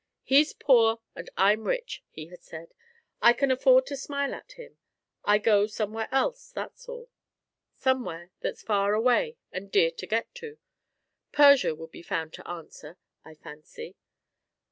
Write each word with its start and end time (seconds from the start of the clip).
"He's 0.23 0.51
poor, 0.53 0.99
and 1.15 1.29
I'm 1.37 1.65
rich," 1.65 2.03
he 2.09 2.29
had 2.29 2.41
said. 2.41 2.73
"I 3.21 3.33
can 3.33 3.51
afford 3.51 3.85
to 3.85 3.95
smile 3.95 4.33
at 4.33 4.53
him. 4.53 4.79
I 5.25 5.37
go 5.37 5.67
somewhere 5.67 6.07
else, 6.11 6.49
that's 6.49 6.89
all 6.89 7.11
somewhere 7.75 8.31
that's 8.39 8.63
far 8.63 8.95
away 8.95 9.37
and 9.51 9.71
dear 9.71 9.91
to 9.91 10.07
get 10.07 10.33
to. 10.41 10.57
Persia 11.33 11.75
would 11.75 11.91
be 11.91 12.01
found 12.01 12.33
to 12.33 12.47
answer, 12.47 12.97
I 13.23 13.35
fancy. 13.35 13.95